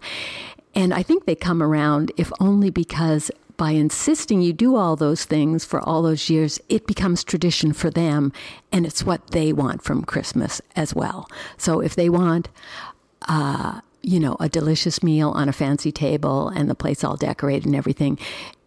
And 0.72 0.94
I 0.94 1.02
think 1.02 1.24
they 1.24 1.34
come 1.34 1.62
around 1.62 2.12
if 2.16 2.30
only 2.38 2.70
because 2.70 3.32
by 3.60 3.72
insisting 3.72 4.40
you 4.40 4.54
do 4.54 4.74
all 4.74 4.96
those 4.96 5.26
things 5.26 5.66
for 5.66 5.82
all 5.82 6.00
those 6.00 6.30
years, 6.30 6.58
it 6.70 6.86
becomes 6.86 7.22
tradition 7.22 7.74
for 7.74 7.90
them 7.90 8.32
and 8.72 8.86
it's 8.86 9.04
what 9.04 9.32
they 9.32 9.52
want 9.52 9.84
from 9.84 10.02
Christmas 10.02 10.62
as 10.76 10.94
well. 10.94 11.28
So 11.58 11.80
if 11.80 11.94
they 11.94 12.08
want, 12.08 12.48
uh, 13.28 13.82
you 14.00 14.18
know, 14.18 14.38
a 14.40 14.48
delicious 14.48 15.02
meal 15.02 15.28
on 15.32 15.46
a 15.46 15.52
fancy 15.52 15.92
table 15.92 16.48
and 16.48 16.70
the 16.70 16.74
place 16.74 17.04
all 17.04 17.16
decorated 17.16 17.66
and 17.66 17.76
everything. 17.76 18.18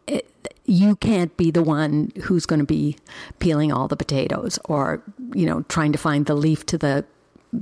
It, 0.06 0.30
you 0.66 0.96
can't 0.98 1.36
be 1.38 1.50
the 1.50 1.64
one 1.64 2.12
who's 2.26 2.46
going 2.46 2.60
to 2.60 2.64
be 2.64 2.96
peeling 3.40 3.72
all 3.72 3.88
the 3.88 3.98
potatoes 3.98 4.60
or, 4.66 5.02
you 5.34 5.48
know, 5.48 5.64
trying 5.70 5.92
to 5.94 5.98
find 5.98 6.28
the 6.28 6.36
leaf 6.36 6.68
to 6.68 6.78
the 6.78 7.04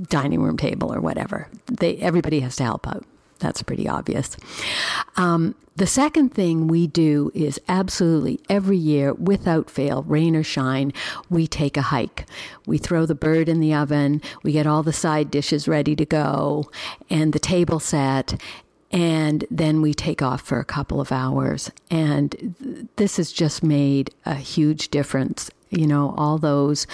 dining 0.02 0.42
room 0.42 0.58
table 0.58 0.92
or 0.92 1.00
whatever. 1.00 1.48
They, 1.64 1.96
everybody 1.96 2.40
has 2.40 2.56
to 2.56 2.64
help 2.64 2.86
out. 2.86 3.06
That's 3.42 3.62
pretty 3.62 3.88
obvious. 3.88 4.36
Um, 5.16 5.54
the 5.74 5.86
second 5.86 6.34
thing 6.34 6.68
we 6.68 6.86
do 6.86 7.30
is 7.34 7.58
absolutely 7.66 8.40
every 8.48 8.76
year, 8.76 9.14
without 9.14 9.70
fail, 9.70 10.02
rain 10.02 10.36
or 10.36 10.42
shine, 10.42 10.92
we 11.30 11.46
take 11.46 11.76
a 11.76 11.82
hike. 11.82 12.26
We 12.66 12.78
throw 12.78 13.06
the 13.06 13.14
bird 13.14 13.48
in 13.48 13.60
the 13.60 13.74
oven, 13.74 14.20
we 14.42 14.52
get 14.52 14.66
all 14.66 14.82
the 14.82 14.92
side 14.92 15.30
dishes 15.30 15.66
ready 15.66 15.96
to 15.96 16.04
go, 16.04 16.70
and 17.08 17.32
the 17.32 17.38
table 17.38 17.80
set, 17.80 18.40
and 18.90 19.46
then 19.50 19.80
we 19.80 19.94
take 19.94 20.20
off 20.20 20.42
for 20.42 20.60
a 20.60 20.64
couple 20.64 21.00
of 21.00 21.10
hours. 21.10 21.70
And 21.90 22.88
this 22.96 23.16
has 23.16 23.32
just 23.32 23.62
made 23.62 24.10
a 24.26 24.34
huge 24.34 24.90
difference. 24.90 25.50
You 25.70 25.86
know, 25.86 26.14
all 26.18 26.36
those 26.36 26.86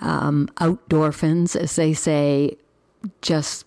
um, 0.00 0.48
outdorphins, 0.58 1.56
as 1.56 1.74
they 1.74 1.94
say, 1.94 2.56
just 3.22 3.66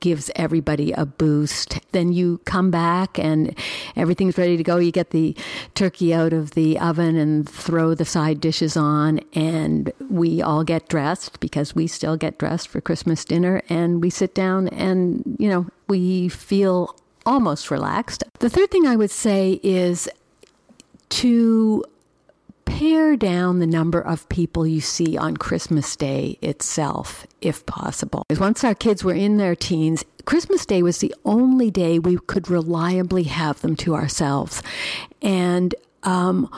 gives 0.00 0.30
everybody 0.36 0.92
a 0.92 1.06
boost. 1.06 1.80
Then 1.92 2.12
you 2.12 2.38
come 2.44 2.70
back 2.70 3.18
and 3.18 3.56
everything's 3.96 4.38
ready 4.38 4.56
to 4.56 4.62
go. 4.62 4.76
You 4.76 4.92
get 4.92 5.10
the 5.10 5.36
turkey 5.74 6.12
out 6.12 6.32
of 6.32 6.52
the 6.52 6.78
oven 6.78 7.16
and 7.16 7.48
throw 7.48 7.94
the 7.94 8.04
side 8.04 8.40
dishes 8.40 8.76
on, 8.76 9.20
and 9.34 9.92
we 10.10 10.42
all 10.42 10.64
get 10.64 10.88
dressed 10.88 11.40
because 11.40 11.74
we 11.74 11.86
still 11.86 12.16
get 12.16 12.38
dressed 12.38 12.68
for 12.68 12.80
Christmas 12.80 13.24
dinner. 13.24 13.62
And 13.68 14.02
we 14.02 14.10
sit 14.10 14.34
down 14.34 14.68
and, 14.68 15.36
you 15.38 15.48
know, 15.48 15.66
we 15.88 16.28
feel 16.28 16.96
almost 17.24 17.70
relaxed. 17.70 18.24
The 18.38 18.50
third 18.50 18.70
thing 18.70 18.86
I 18.86 18.96
would 18.96 19.10
say 19.10 19.60
is 19.62 20.08
to 21.08 21.84
pare 22.66 23.16
down 23.16 23.58
the 23.58 23.66
number 23.66 24.00
of 24.00 24.28
people 24.28 24.66
you 24.66 24.82
see 24.82 25.16
on 25.16 25.38
Christmas 25.38 25.96
Day 25.96 26.38
itself, 26.42 27.26
if 27.40 27.64
possible. 27.64 28.24
Once 28.38 28.62
our 28.62 28.74
kids 28.74 29.02
were 29.02 29.14
in 29.14 29.38
their 29.38 29.56
teens, 29.56 30.04
Christmas 30.26 30.66
Day 30.66 30.82
was 30.82 30.98
the 30.98 31.14
only 31.24 31.70
day 31.70 31.98
we 31.98 32.18
could 32.26 32.50
reliably 32.50 33.22
have 33.22 33.62
them 33.62 33.76
to 33.76 33.94
ourselves. 33.94 34.62
And 35.22 35.74
um, 36.02 36.50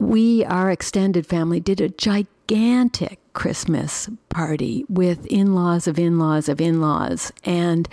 we, 0.00 0.44
our 0.44 0.70
extended 0.70 1.26
family, 1.26 1.60
did 1.60 1.80
a 1.80 1.88
gigantic 1.88 3.20
Christmas 3.32 4.08
party 4.28 4.84
with 4.88 5.24
in 5.26 5.54
laws 5.54 5.86
of 5.86 5.98
in 5.98 6.18
laws 6.18 6.48
of 6.48 6.60
in 6.60 6.80
laws. 6.80 7.32
And 7.44 7.88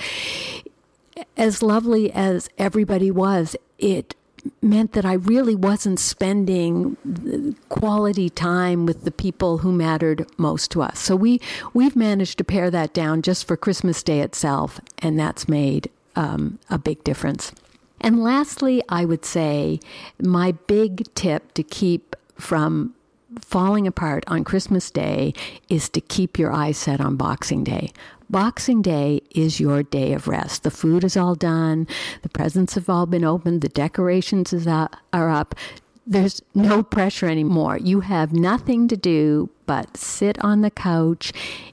as 1.37 1.61
lovely 1.61 2.11
as 2.11 2.49
everybody 2.57 3.11
was, 3.11 3.55
it 3.77 4.15
meant 4.61 4.93
that 4.93 5.05
I 5.05 5.13
really 5.13 5.55
wasn't 5.55 5.99
spending 5.99 7.55
quality 7.69 8.29
time 8.29 8.85
with 8.85 9.03
the 9.03 9.11
people 9.11 9.59
who 9.59 9.71
mattered 9.71 10.25
most 10.37 10.71
to 10.71 10.81
us. 10.81 10.99
So 10.99 11.15
we 11.15 11.41
we've 11.73 11.95
managed 11.95 12.37
to 12.37 12.43
pare 12.43 12.71
that 12.71 12.93
down 12.93 13.21
just 13.21 13.47
for 13.47 13.57
Christmas 13.57 14.03
Day 14.03 14.21
itself, 14.21 14.79
and 14.99 15.19
that's 15.19 15.47
made 15.47 15.89
um, 16.15 16.59
a 16.69 16.77
big 16.77 17.03
difference. 17.03 17.51
And 18.01 18.23
lastly, 18.23 18.81
I 18.89 19.05
would 19.05 19.25
say 19.25 19.79
my 20.21 20.53
big 20.53 21.13
tip 21.15 21.53
to 21.53 21.63
keep 21.63 22.15
from 22.35 22.95
falling 23.41 23.87
apart 23.87 24.23
on 24.27 24.43
Christmas 24.43 24.89
Day 24.91 25.33
is 25.69 25.89
to 25.89 26.01
keep 26.01 26.39
your 26.39 26.51
eyes 26.51 26.77
set 26.77 26.99
on 27.01 27.15
Boxing 27.15 27.63
Day. 27.63 27.91
Boxing 28.29 28.81
Day 28.81 29.21
is 29.33 29.59
your 29.59 29.83
day 29.83 30.13
of 30.13 30.27
rest. 30.27 30.63
The 30.63 30.71
food 30.71 31.03
is 31.03 31.17
all 31.17 31.35
done, 31.35 31.87
the 32.21 32.29
presents 32.29 32.75
have 32.75 32.89
all 32.89 33.05
been 33.05 33.23
opened, 33.23 33.61
the 33.61 33.69
decorations 33.69 34.53
is 34.53 34.67
up, 34.67 34.95
are 35.13 35.29
up. 35.29 35.55
There's 36.05 36.41
no 36.55 36.81
pressure 36.81 37.27
anymore. 37.27 37.77
You 37.77 37.99
have 37.99 38.33
nothing 38.33 38.87
to 38.87 38.97
do 38.97 39.49
but 39.65 39.95
sit 39.95 40.43
on 40.43 40.61
the 40.61 40.71
couch 40.71 41.31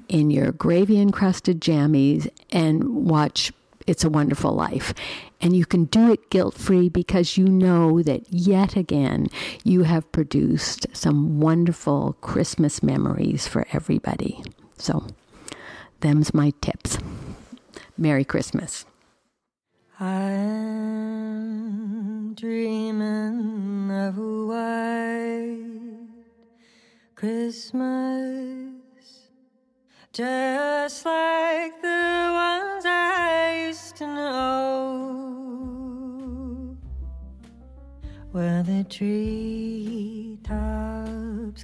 in 0.09 0.31
your 0.31 0.53
gravy 0.53 1.01
encrusted 1.01 1.61
jammies 1.61 2.29
and 2.51 3.07
watch 3.07 3.53
It's 3.87 4.05
a 4.05 4.11
Wonderful 4.11 4.53
Life. 4.53 4.93
And 5.41 5.55
you 5.57 5.65
can 5.67 5.85
do 5.85 6.13
it 6.13 6.31
guilt 6.31 6.55
free 6.55 6.89
because 6.89 7.37
you 7.37 7.47
know 7.47 8.03
that 8.03 8.33
yet 8.33 8.77
again 8.77 9.29
you 9.65 9.85
have 9.85 10.11
produced 10.13 10.87
some 10.93 11.41
wonderful 11.41 12.17
Christmas 12.21 12.83
memories 12.83 13.47
for 13.47 13.67
everybody. 13.73 14.43
So, 14.79 15.07
them's 16.01 16.35
my 16.35 16.53
tips. 16.61 16.99
Merry 17.97 18.25
Christmas. 18.25 18.85
I'm 19.99 20.35
dreaming 22.35 23.91
of 23.91 24.19
a 24.19 24.47
white 24.47 25.67
Christmas, 27.15 28.75
just 30.13 31.07
like 31.07 31.81
the 31.81 32.31
ones 32.35 32.85
I 32.85 32.96
to 33.97 34.07
know, 34.07 35.57
where 38.33 38.63
the 38.63 38.85
treetops 38.91 40.45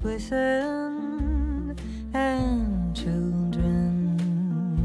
glisten 0.00 1.76
and 2.14 2.96
children 2.96 4.16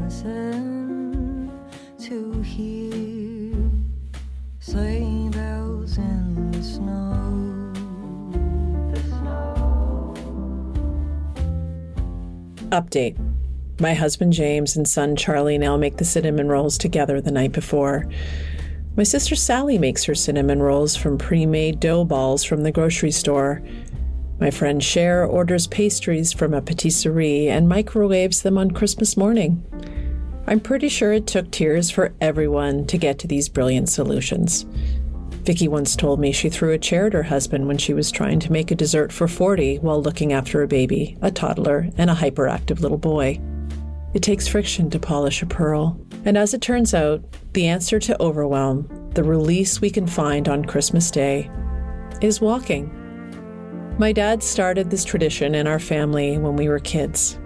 listen 0.04 1.50
to 1.98 2.42
hear 2.42 3.56
sleigh 4.60 5.30
bells 5.30 5.96
in 5.96 6.50
the 6.50 6.62
snow. 6.62 7.72
The 8.92 9.00
snow. 9.00 10.14
Update. 12.70 13.27
My 13.80 13.94
husband 13.94 14.32
James 14.32 14.76
and 14.76 14.88
son 14.88 15.14
Charlie 15.14 15.56
now 15.56 15.76
make 15.76 15.98
the 15.98 16.04
cinnamon 16.04 16.48
rolls 16.48 16.78
together 16.78 17.20
the 17.20 17.30
night 17.30 17.52
before. 17.52 18.08
My 18.96 19.04
sister 19.04 19.36
Sally 19.36 19.78
makes 19.78 20.02
her 20.04 20.16
cinnamon 20.16 20.60
rolls 20.60 20.96
from 20.96 21.16
pre 21.16 21.46
made 21.46 21.78
dough 21.78 22.04
balls 22.04 22.42
from 22.42 22.64
the 22.64 22.72
grocery 22.72 23.12
store. 23.12 23.62
My 24.40 24.50
friend 24.50 24.82
Cher 24.82 25.24
orders 25.24 25.68
pastries 25.68 26.32
from 26.32 26.54
a 26.54 26.60
patisserie 26.60 27.48
and 27.48 27.68
microwaves 27.68 28.42
them 28.42 28.58
on 28.58 28.72
Christmas 28.72 29.16
morning. 29.16 29.64
I'm 30.48 30.58
pretty 30.58 30.88
sure 30.88 31.12
it 31.12 31.28
took 31.28 31.52
tears 31.52 31.88
for 31.88 32.12
everyone 32.20 32.84
to 32.86 32.98
get 32.98 33.20
to 33.20 33.28
these 33.28 33.48
brilliant 33.48 33.88
solutions. 33.88 34.66
Vicki 35.44 35.68
once 35.68 35.94
told 35.94 36.18
me 36.18 36.32
she 36.32 36.48
threw 36.48 36.72
a 36.72 36.78
chair 36.78 37.06
at 37.06 37.12
her 37.12 37.22
husband 37.22 37.68
when 37.68 37.78
she 37.78 37.94
was 37.94 38.10
trying 38.10 38.40
to 38.40 38.50
make 38.50 38.72
a 38.72 38.74
dessert 38.74 39.12
for 39.12 39.28
40 39.28 39.78
while 39.78 40.02
looking 40.02 40.32
after 40.32 40.62
a 40.62 40.68
baby, 40.68 41.16
a 41.22 41.30
toddler, 41.30 41.88
and 41.96 42.10
a 42.10 42.14
hyperactive 42.14 42.80
little 42.80 42.98
boy. 42.98 43.38
It 44.14 44.22
takes 44.22 44.48
friction 44.48 44.88
to 44.90 44.98
polish 44.98 45.42
a 45.42 45.46
pearl. 45.46 46.00
And 46.24 46.38
as 46.38 46.54
it 46.54 46.62
turns 46.62 46.94
out, 46.94 47.22
the 47.52 47.68
answer 47.68 47.98
to 48.00 48.22
overwhelm, 48.22 49.10
the 49.14 49.24
release 49.24 49.80
we 49.80 49.90
can 49.90 50.06
find 50.06 50.48
on 50.48 50.64
Christmas 50.64 51.10
Day, 51.10 51.50
is 52.20 52.40
walking. 52.40 52.94
My 53.98 54.12
dad 54.12 54.42
started 54.42 54.90
this 54.90 55.04
tradition 55.04 55.54
in 55.54 55.66
our 55.66 55.78
family 55.78 56.38
when 56.38 56.56
we 56.56 56.68
were 56.68 56.78
kids. 56.78 57.38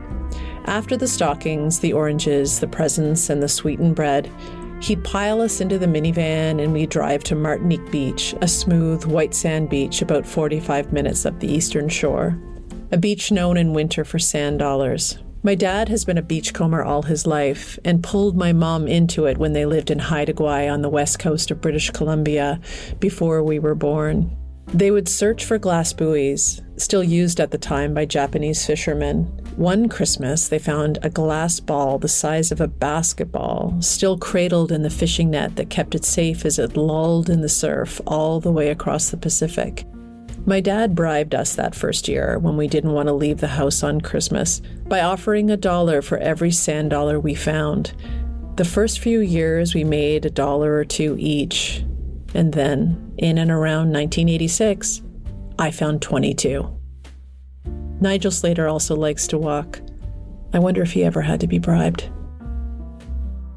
After 0.66 0.96
the 0.96 1.08
stockings, 1.08 1.80
the 1.80 1.92
oranges, 1.92 2.60
the 2.60 2.68
presents, 2.68 3.30
and 3.30 3.42
the 3.42 3.48
sweetened 3.48 3.96
bread, 3.96 4.30
he'd 4.80 5.02
pile 5.02 5.40
us 5.40 5.60
into 5.60 5.78
the 5.78 5.86
minivan 5.86 6.62
and 6.62 6.72
we'd 6.72 6.90
drive 6.90 7.24
to 7.24 7.34
Martinique 7.34 7.90
Beach, 7.90 8.34
a 8.40 8.48
smooth, 8.48 9.04
white 9.04 9.34
sand 9.34 9.70
beach 9.70 10.02
about 10.02 10.26
45 10.26 10.92
minutes 10.92 11.26
up 11.26 11.38
the 11.40 11.50
eastern 11.50 11.88
shore. 11.88 12.38
A 12.92 12.96
beach 12.96 13.32
known 13.32 13.56
in 13.56 13.72
winter 13.72 14.04
for 14.04 14.18
sand 14.18 14.58
dollars. 14.58 15.18
My 15.44 15.56
dad 15.56 15.88
has 15.88 16.04
been 16.04 16.18
a 16.18 16.22
beachcomber 16.22 16.84
all 16.84 17.02
his 17.02 17.26
life 17.26 17.76
and 17.84 18.00
pulled 18.00 18.36
my 18.36 18.52
mom 18.52 18.86
into 18.86 19.26
it 19.26 19.38
when 19.38 19.54
they 19.54 19.66
lived 19.66 19.90
in 19.90 19.98
Haida 19.98 20.34
Gwaii 20.34 20.72
on 20.72 20.82
the 20.82 20.88
west 20.88 21.18
coast 21.18 21.50
of 21.50 21.60
British 21.60 21.90
Columbia 21.90 22.60
before 23.00 23.42
we 23.42 23.58
were 23.58 23.74
born. 23.74 24.36
They 24.68 24.92
would 24.92 25.08
search 25.08 25.44
for 25.44 25.58
glass 25.58 25.92
buoys, 25.92 26.62
still 26.76 27.02
used 27.02 27.40
at 27.40 27.50
the 27.50 27.58
time 27.58 27.92
by 27.92 28.04
Japanese 28.04 28.64
fishermen. 28.64 29.24
One 29.56 29.88
Christmas, 29.88 30.46
they 30.46 30.60
found 30.60 31.00
a 31.02 31.10
glass 31.10 31.58
ball 31.58 31.98
the 31.98 32.06
size 32.06 32.52
of 32.52 32.60
a 32.60 32.68
basketball, 32.68 33.76
still 33.82 34.16
cradled 34.18 34.70
in 34.70 34.82
the 34.82 34.90
fishing 34.90 35.30
net 35.30 35.56
that 35.56 35.70
kept 35.70 35.96
it 35.96 36.04
safe 36.04 36.46
as 36.46 36.60
it 36.60 36.76
lulled 36.76 37.28
in 37.28 37.40
the 37.40 37.48
surf 37.48 38.00
all 38.06 38.38
the 38.38 38.52
way 38.52 38.68
across 38.68 39.10
the 39.10 39.16
Pacific. 39.16 39.84
My 40.44 40.60
dad 40.60 40.96
bribed 40.96 41.36
us 41.36 41.54
that 41.54 41.74
first 41.74 42.08
year 42.08 42.36
when 42.36 42.56
we 42.56 42.66
didn't 42.66 42.92
want 42.92 43.06
to 43.06 43.12
leave 43.12 43.38
the 43.38 43.46
house 43.46 43.84
on 43.84 44.00
Christmas 44.00 44.60
by 44.88 45.00
offering 45.00 45.50
a 45.50 45.56
dollar 45.56 46.02
for 46.02 46.18
every 46.18 46.50
sand 46.50 46.90
dollar 46.90 47.20
we 47.20 47.34
found. 47.34 47.92
The 48.56 48.64
first 48.64 48.98
few 48.98 49.20
years, 49.20 49.72
we 49.72 49.84
made 49.84 50.26
a 50.26 50.30
dollar 50.30 50.74
or 50.74 50.84
two 50.84 51.16
each. 51.18 51.84
And 52.34 52.52
then, 52.52 53.14
in 53.18 53.38
and 53.38 53.52
around 53.52 53.92
1986, 53.92 55.02
I 55.60 55.70
found 55.70 56.02
22. 56.02 56.68
Nigel 58.00 58.32
Slater 58.32 58.66
also 58.66 58.96
likes 58.96 59.28
to 59.28 59.38
walk. 59.38 59.80
I 60.52 60.58
wonder 60.58 60.82
if 60.82 60.92
he 60.92 61.04
ever 61.04 61.22
had 61.22 61.40
to 61.40 61.46
be 61.46 61.58
bribed. 61.58 62.10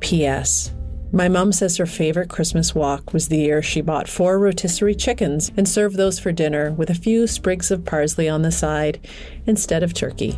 P.S. 0.02 0.72
My 1.16 1.30
mom 1.30 1.54
says 1.54 1.78
her 1.78 1.86
favorite 1.86 2.28
Christmas 2.28 2.76
walk 2.76 3.14
was 3.14 3.30
the 3.30 3.38
year 3.38 3.62
she 3.62 3.80
bought 3.80 4.10
four 4.10 4.38
rotisserie 4.38 4.94
chickens 4.94 5.50
and 5.56 5.66
served 5.66 5.96
those 5.96 6.20
for 6.20 6.34
dinner 6.34 6.74
with 6.74 6.90
a 6.90 6.94
few 6.94 7.26
sprigs 7.26 7.72
of 7.72 7.86
parsley 7.86 8.28
on 8.28 8.42
the 8.42 8.52
side 8.52 9.08
instead 9.46 9.82
of 9.82 9.94
turkey. 9.94 10.38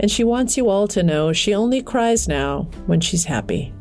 And 0.00 0.10
she 0.10 0.24
wants 0.24 0.56
you 0.56 0.68
all 0.68 0.88
to 0.88 1.04
know 1.04 1.32
she 1.32 1.54
only 1.54 1.82
cries 1.82 2.26
now 2.26 2.68
when 2.86 3.00
she's 3.00 3.26
happy. 3.26 3.72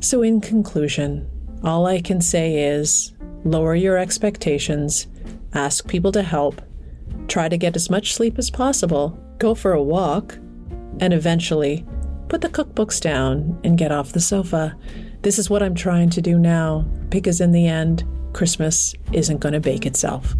So, 0.00 0.22
in 0.22 0.40
conclusion, 0.40 1.28
all 1.62 1.84
I 1.84 2.00
can 2.00 2.22
say 2.22 2.70
is 2.70 3.12
lower 3.44 3.74
your 3.74 3.98
expectations, 3.98 5.06
ask 5.52 5.86
people 5.86 6.12
to 6.12 6.22
help, 6.22 6.62
try 7.28 7.50
to 7.50 7.58
get 7.58 7.76
as 7.76 7.90
much 7.90 8.14
sleep 8.14 8.38
as 8.38 8.48
possible, 8.48 9.18
go 9.36 9.54
for 9.54 9.74
a 9.74 9.82
walk, 9.82 10.38
and 11.00 11.12
eventually 11.12 11.84
put 12.28 12.40
the 12.40 12.48
cookbooks 12.48 13.02
down 13.02 13.60
and 13.64 13.76
get 13.76 13.92
off 13.92 14.12
the 14.12 14.20
sofa. 14.20 14.74
This 15.26 15.40
is 15.40 15.50
what 15.50 15.60
I'm 15.60 15.74
trying 15.74 16.10
to 16.10 16.22
do 16.22 16.38
now 16.38 16.82
because, 17.08 17.40
in 17.40 17.50
the 17.50 17.66
end, 17.66 18.04
Christmas 18.32 18.94
isn't 19.12 19.40
going 19.40 19.54
to 19.54 19.58
bake 19.58 19.84
itself. 19.84 20.36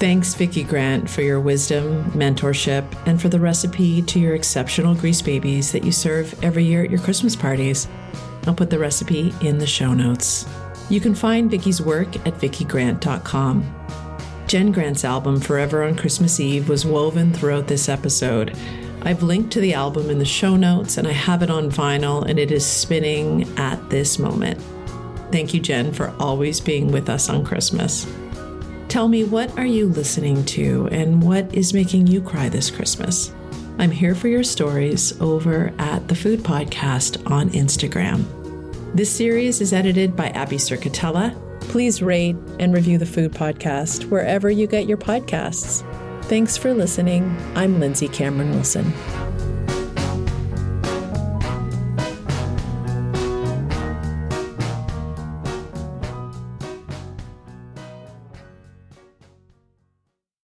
Thanks, 0.00 0.32
Vicki 0.32 0.62
Grant, 0.62 1.10
for 1.10 1.20
your 1.20 1.40
wisdom, 1.40 2.10
mentorship, 2.12 2.86
and 3.06 3.20
for 3.20 3.28
the 3.28 3.38
recipe 3.38 4.00
to 4.00 4.18
your 4.18 4.34
exceptional 4.34 4.94
grease 4.94 5.20
babies 5.20 5.72
that 5.72 5.84
you 5.84 5.92
serve 5.92 6.42
every 6.42 6.64
year 6.64 6.84
at 6.84 6.90
your 6.90 7.00
Christmas 7.00 7.36
parties. 7.36 7.86
I'll 8.46 8.54
put 8.54 8.70
the 8.70 8.78
recipe 8.78 9.34
in 9.42 9.58
the 9.58 9.66
show 9.66 9.92
notes. 9.92 10.46
You 10.90 11.00
can 11.00 11.14
find 11.14 11.50
Vicki's 11.50 11.82
work 11.82 12.16
at 12.26 12.34
vickigrant.com. 12.34 13.74
Jenn 14.46 14.72
Grant's 14.72 15.04
album 15.04 15.40
Forever 15.40 15.84
on 15.84 15.94
Christmas 15.94 16.40
Eve 16.40 16.68
was 16.68 16.86
woven 16.86 17.34
throughout 17.34 17.66
this 17.66 17.88
episode. 17.88 18.56
I've 19.02 19.22
linked 19.22 19.52
to 19.52 19.60
the 19.60 19.74
album 19.74 20.08
in 20.08 20.18
the 20.18 20.24
show 20.24 20.56
notes 20.56 20.96
and 20.96 21.06
I 21.06 21.12
have 21.12 21.42
it 21.42 21.50
on 21.50 21.70
vinyl 21.70 22.26
and 22.26 22.38
it 22.38 22.50
is 22.50 22.64
spinning 22.64 23.46
at 23.58 23.90
this 23.90 24.18
moment. 24.18 24.60
Thank 25.30 25.52
you, 25.52 25.60
Jen, 25.60 25.92
for 25.92 26.14
always 26.18 26.60
being 26.60 26.90
with 26.90 27.10
us 27.10 27.28
on 27.28 27.44
Christmas. 27.44 28.06
Tell 28.88 29.08
me, 29.08 29.24
what 29.24 29.56
are 29.58 29.66
you 29.66 29.88
listening 29.88 30.42
to 30.46 30.88
and 30.90 31.22
what 31.22 31.54
is 31.54 31.74
making 31.74 32.06
you 32.06 32.22
cry 32.22 32.48
this 32.48 32.70
Christmas? 32.70 33.32
I'm 33.78 33.90
here 33.90 34.14
for 34.14 34.28
your 34.28 34.42
stories 34.42 35.20
over 35.20 35.72
at 35.78 36.08
the 36.08 36.16
Food 36.16 36.40
Podcast 36.40 37.30
on 37.30 37.50
Instagram. 37.50 38.37
This 38.94 39.14
series 39.14 39.60
is 39.60 39.74
edited 39.74 40.16
by 40.16 40.28
Abby 40.28 40.56
Cerquitella. 40.56 41.36
Please 41.60 42.00
rate 42.00 42.36
and 42.58 42.72
review 42.72 42.96
the 42.96 43.04
Food 43.04 43.32
Podcast 43.32 44.08
wherever 44.08 44.50
you 44.50 44.66
get 44.66 44.86
your 44.86 44.96
podcasts. 44.96 45.84
Thanks 46.24 46.56
for 46.56 46.72
listening. 46.72 47.36
I'm 47.54 47.80
Lindsay 47.80 48.08
Cameron 48.08 48.50
Wilson. 48.52 48.92